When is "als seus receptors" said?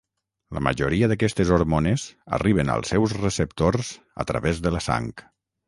2.77-3.95